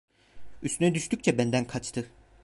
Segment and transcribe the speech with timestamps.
[0.63, 2.11] Üstüne düştükçe benden kaçtı.